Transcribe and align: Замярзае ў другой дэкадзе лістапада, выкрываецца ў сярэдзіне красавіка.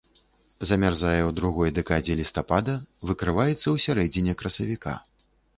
Замярзае 0.69 1.19
ў 1.25 1.31
другой 1.41 1.69
дэкадзе 1.77 2.17
лістапада, 2.23 2.73
выкрываецца 3.11 3.57
ў 3.57 3.77
сярэдзіне 3.87 4.33
красавіка. 4.41 4.97